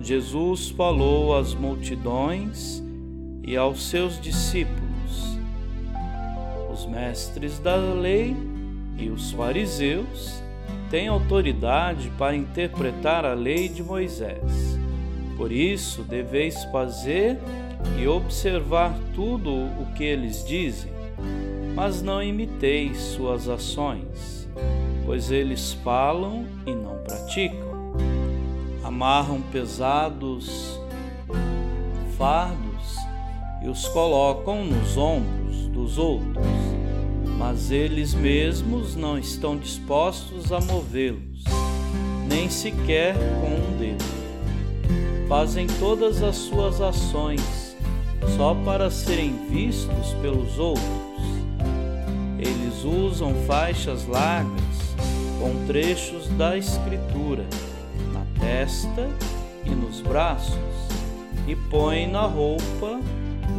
[0.00, 2.82] Jesus falou às multidões
[3.42, 5.38] e aos seus discípulos.
[6.72, 8.36] Os mestres da lei
[8.98, 10.42] e os fariseus
[10.90, 14.78] têm autoridade para interpretar a lei de Moisés.
[15.36, 17.38] Por isso, deveis fazer
[17.98, 20.92] e observar tudo o que eles dizem,
[21.74, 24.48] mas não imiteis suas ações,
[25.04, 27.66] pois eles falam e não praticam
[28.86, 30.78] amarram pesados
[32.16, 32.96] fardos
[33.60, 36.46] e os colocam nos ombros dos outros,
[37.36, 41.42] mas eles mesmos não estão dispostos a movê-los,
[42.28, 44.04] nem sequer com um dedo.
[45.28, 47.76] Fazem todas as suas ações
[48.36, 50.86] só para serem vistos pelos outros.
[52.38, 54.62] Eles usam faixas largas
[55.40, 57.44] com trechos da Escritura
[58.46, 59.10] testa
[59.64, 60.56] e nos braços,
[61.48, 63.00] e põe na roupa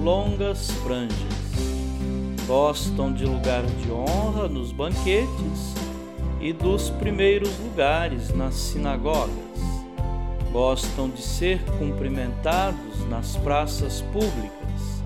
[0.01, 1.17] longas franjas.
[2.47, 5.75] Gostam de lugar de honra nos banquetes
[6.39, 9.35] e dos primeiros lugares nas sinagogas.
[10.53, 15.03] Gostam de ser cumprimentados nas praças públicas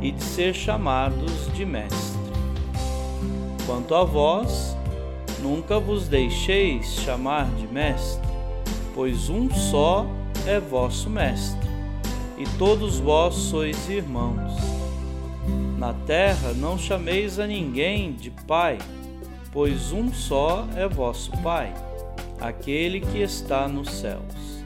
[0.00, 2.20] e de ser chamados de mestre.
[3.66, 4.76] Quanto a vós,
[5.42, 8.37] nunca vos deixeis chamar de mestre
[8.98, 10.08] pois um só
[10.44, 11.70] é vosso Mestre,
[12.36, 14.52] e todos vós sois irmãos.
[15.78, 18.76] Na terra não chameis a ninguém de Pai,
[19.52, 21.72] pois um só é vosso Pai,
[22.40, 24.64] aquele que está nos céus.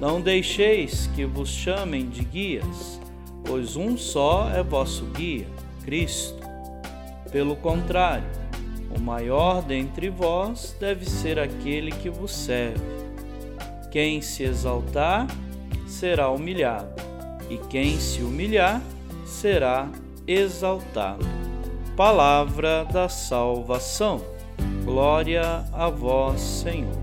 [0.00, 3.00] Não deixeis que vos chamem de guias,
[3.44, 5.48] pois um só é vosso guia,
[5.84, 6.38] Cristo.
[7.32, 8.30] Pelo contrário,
[8.96, 12.99] o maior dentre vós deve ser aquele que vos serve.
[13.90, 15.26] Quem se exaltar
[15.86, 17.02] será humilhado,
[17.48, 18.80] e quem se humilhar
[19.26, 19.88] será
[20.26, 21.26] exaltado.
[21.96, 24.22] Palavra da salvação.
[24.84, 26.96] Glória a vós, Senhor.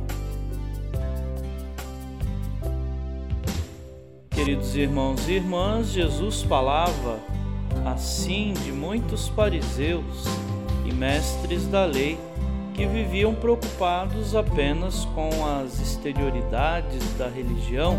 [4.29, 7.19] Queridos irmãos e irmãs, Jesus falava
[7.85, 10.25] assim de muitos fariseus
[10.85, 12.17] e mestres da lei
[12.77, 17.97] que viviam preocupados apenas com as exterioridades da religião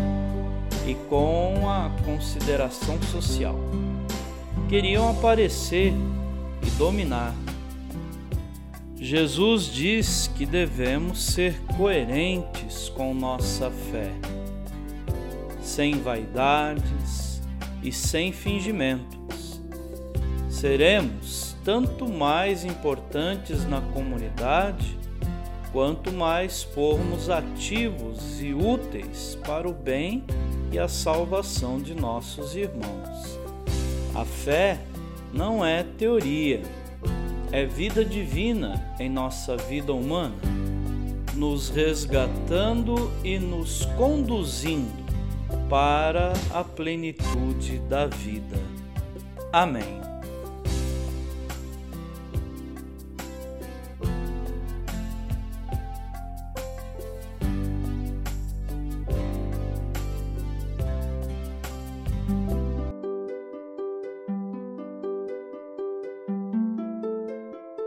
[0.87, 3.59] e com a consideração social.
[4.69, 5.93] Queriam aparecer
[6.65, 7.35] e dominar.
[8.95, 14.13] Jesus diz que devemos ser coerentes com nossa fé,
[15.61, 17.41] sem vaidades
[17.83, 19.59] e sem fingimentos.
[20.49, 24.97] Seremos tanto mais importantes na comunidade,
[25.71, 30.23] quanto mais formos ativos e úteis para o bem
[30.71, 33.39] e a salvação de nossos irmãos.
[34.15, 34.79] A fé
[35.33, 36.61] não é teoria,
[37.51, 40.35] é vida divina em nossa vida humana,
[41.35, 45.07] nos resgatando e nos conduzindo
[45.69, 48.57] para a plenitude da vida.
[49.51, 50.08] Amém.